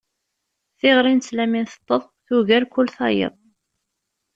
[0.79, 3.35] Tiɣri nesla mi nteṭṭeḍ, tugar kul tayeḍ.